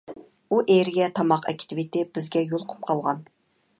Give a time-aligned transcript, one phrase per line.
[0.51, 3.23] ئۇ ئېرىگە تاماق ئەكېتىۋېتىپ بىزگە يولۇقۇپ قالغان.